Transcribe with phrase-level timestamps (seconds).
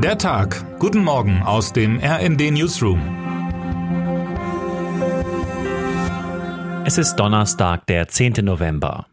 [0.00, 0.64] Der Tag.
[0.78, 3.00] Guten Morgen aus dem RND Newsroom.
[6.84, 8.44] Es ist Donnerstag, der 10.
[8.44, 9.06] November.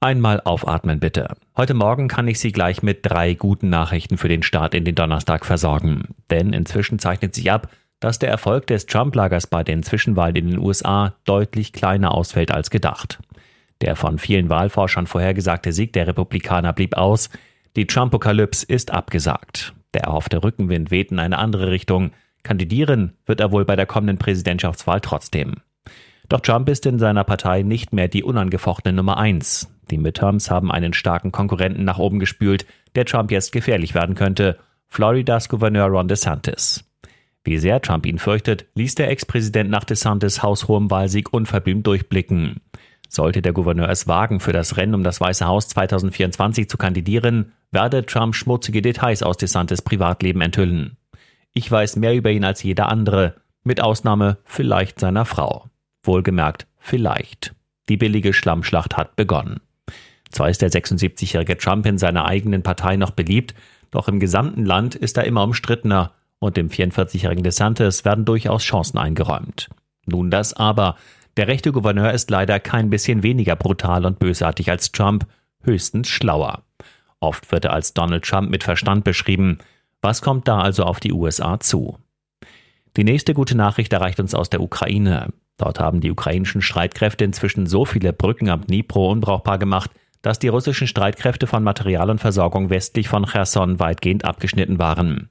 [0.00, 1.36] Einmal aufatmen bitte.
[1.56, 4.96] Heute Morgen kann ich Sie gleich mit drei guten Nachrichten für den Start in den
[4.96, 6.16] Donnerstag versorgen.
[6.30, 7.68] Denn inzwischen zeichnet sich ab,
[8.00, 12.70] dass der Erfolg des Trump-Lagers bei den Zwischenwahlen in den USA deutlich kleiner ausfällt als
[12.70, 13.20] gedacht.
[13.82, 17.30] Der von vielen Wahlforschern vorhergesagte Sieg der Republikaner blieb aus.
[17.76, 19.74] Die Trumpokalypse ist abgesagt.
[19.94, 22.10] Der erhoffte Rückenwind weht in eine andere Richtung.
[22.42, 25.54] Kandidieren wird er wohl bei der kommenden Präsidentschaftswahl trotzdem.
[26.28, 29.70] Doch Trump ist in seiner Partei nicht mehr die unangefochtene Nummer eins.
[29.90, 34.58] Die Midterms haben einen starken Konkurrenten nach oben gespült, der Trump jetzt gefährlich werden könnte.
[34.88, 36.84] Floridas Gouverneur Ron DeSantis.
[37.44, 42.60] Wie sehr Trump ihn fürchtet, ließ der Ex-Präsident nach DeSantis haushohem Wahlsieg unverblümt durchblicken.
[43.08, 47.52] Sollte der Gouverneur es wagen, für das Rennen um das Weiße Haus 2024 zu kandidieren,
[47.70, 50.96] werde Trump schmutzige Details aus DeSantis Privatleben enthüllen.
[51.52, 55.70] Ich weiß mehr über ihn als jeder andere, mit Ausnahme vielleicht seiner Frau.
[56.02, 57.54] Wohlgemerkt, vielleicht.
[57.88, 59.60] Die billige Schlammschlacht hat begonnen.
[60.30, 63.54] Zwar ist der 76-jährige Trump in seiner eigenen Partei noch beliebt,
[63.90, 68.98] doch im gesamten Land ist er immer umstrittener und dem 44-jährigen DeSantis werden durchaus Chancen
[68.98, 69.68] eingeräumt.
[70.06, 70.96] Nun das aber.
[71.36, 75.26] Der rechte Gouverneur ist leider kein bisschen weniger brutal und bösartig als Trump,
[75.62, 76.62] höchstens schlauer.
[77.18, 79.58] Oft wird er als Donald Trump mit Verstand beschrieben.
[80.00, 81.98] Was kommt da also auf die USA zu?
[82.96, 85.32] Die nächste gute Nachricht erreicht uns aus der Ukraine.
[85.56, 89.90] Dort haben die ukrainischen Streitkräfte inzwischen so viele Brücken am Dnipro unbrauchbar gemacht,
[90.22, 95.30] dass die russischen Streitkräfte von Material und Versorgung westlich von Cherson weitgehend abgeschnitten waren.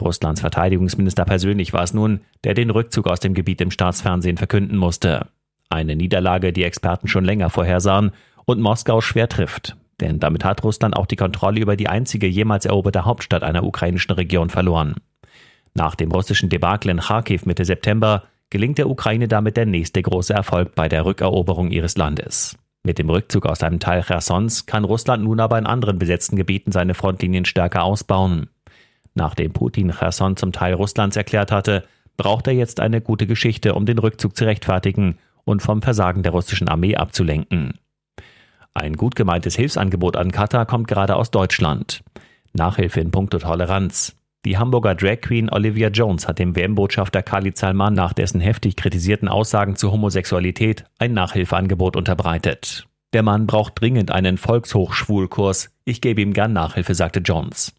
[0.00, 4.76] Russlands Verteidigungsminister persönlich war es nun, der den Rückzug aus dem Gebiet im Staatsfernsehen verkünden
[4.76, 5.28] musste.
[5.74, 8.12] Eine Niederlage, die Experten schon länger vorhersahen
[8.44, 9.76] und Moskau schwer trifft.
[10.00, 14.12] Denn damit hat Russland auch die Kontrolle über die einzige jemals eroberte Hauptstadt einer ukrainischen
[14.12, 14.94] Region verloren.
[15.74, 20.32] Nach dem russischen Debakel in Kharkiv Mitte September gelingt der Ukraine damit der nächste große
[20.32, 22.56] Erfolg bei der Rückeroberung ihres Landes.
[22.84, 26.70] Mit dem Rückzug aus einem Teil Chersons kann Russland nun aber in anderen besetzten Gebieten
[26.70, 28.48] seine Frontlinien stärker ausbauen.
[29.14, 31.82] Nachdem Putin Cherson zum Teil Russlands erklärt hatte,
[32.16, 36.32] braucht er jetzt eine gute Geschichte, um den Rückzug zu rechtfertigen und vom Versagen der
[36.32, 37.78] russischen Armee abzulenken.
[38.74, 42.02] Ein gut gemeintes Hilfsangebot an Katar kommt gerade aus Deutschland.
[42.52, 44.16] Nachhilfe in puncto Toleranz.
[44.44, 49.28] Die Hamburger Drag Queen Olivia Jones hat dem WM-Botschafter Khalid Salman nach dessen heftig kritisierten
[49.28, 52.86] Aussagen zur Homosexualität ein Nachhilfeangebot unterbreitet.
[53.14, 55.70] Der Mann braucht dringend einen Volkshochschwulkurs.
[55.84, 57.72] Ich gebe ihm gern Nachhilfe, sagte Jones.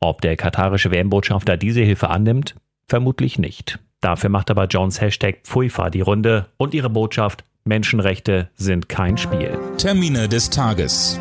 [0.00, 2.56] Ob der katarische WM-Botschafter diese Hilfe annimmt?
[2.86, 3.78] Vermutlich nicht.
[4.04, 9.58] Dafür macht aber Jones Hashtag Pfuifa die Runde und ihre Botschaft Menschenrechte sind kein Spiel.
[9.78, 11.18] Termine des Tages.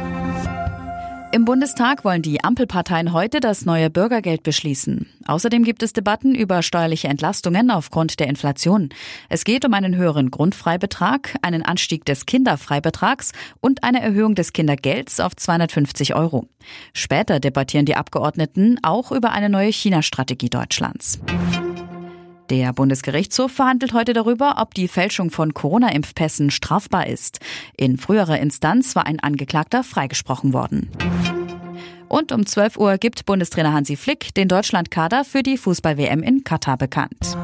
[1.31, 5.07] Im Bundestag wollen die Ampelparteien heute das neue Bürgergeld beschließen.
[5.25, 8.89] Außerdem gibt es Debatten über steuerliche Entlastungen aufgrund der Inflation.
[9.29, 15.21] Es geht um einen höheren Grundfreibetrag, einen Anstieg des Kinderfreibetrags und eine Erhöhung des Kindergelds
[15.21, 16.49] auf 250 Euro.
[16.93, 21.21] Später debattieren die Abgeordneten auch über eine neue China-Strategie Deutschlands.
[22.49, 27.39] Der Bundesgerichtshof verhandelt heute darüber, ob die Fälschung von Corona-Impfpässen strafbar ist.
[27.77, 30.89] In früherer Instanz war ein Angeklagter freigesprochen worden.
[32.09, 36.77] Und um 12 Uhr gibt Bundestrainer Hansi Flick den Deutschlandkader für die Fußball-WM in Katar
[36.77, 37.37] bekannt.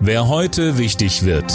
[0.00, 1.54] Wer heute wichtig wird.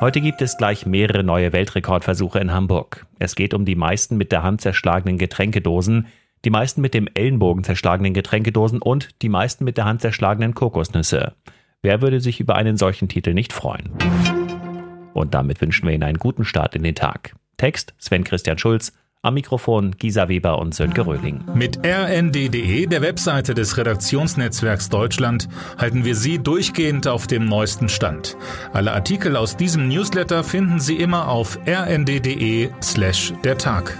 [0.00, 3.06] Heute gibt es gleich mehrere neue Weltrekordversuche in Hamburg.
[3.18, 6.06] Es geht um die meisten mit der Hand zerschlagenen Getränkedosen,
[6.44, 11.34] die meisten mit dem Ellenbogen zerschlagenen Getränkedosen und die meisten mit der Hand zerschlagenen Kokosnüsse.
[11.84, 13.90] Wer würde sich über einen solchen Titel nicht freuen?
[15.12, 17.36] Und damit wünschen wir Ihnen einen guten Start in den Tag.
[17.58, 21.44] Text Sven Christian Schulz, am Mikrofon Gisa Weber und Sönke Röhling.
[21.54, 25.46] Mit rnd.de, der Webseite des Redaktionsnetzwerks Deutschland,
[25.76, 28.38] halten wir Sie durchgehend auf dem neuesten Stand.
[28.72, 33.98] Alle Artikel aus diesem Newsletter finden Sie immer auf rnd.de slash der Tag.